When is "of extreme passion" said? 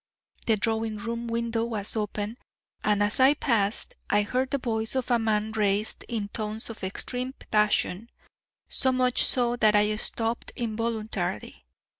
6.71-8.09